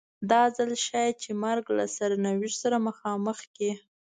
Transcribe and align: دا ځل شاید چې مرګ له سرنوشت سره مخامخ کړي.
دا 0.31 0.43
ځل 0.57 0.71
شاید 0.85 1.13
چې 1.23 1.31
مرګ 1.43 1.65
له 1.77 1.85
سرنوشت 1.95 2.57
سره 2.63 2.77
مخامخ 2.87 3.37
کړي. 3.53 3.71